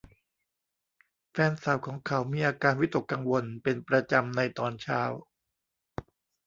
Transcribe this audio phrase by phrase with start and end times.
[1.31, 5.01] แฟนสาวของเขามีอาการวิตกกังวลเป็นประจำในตอนเช้า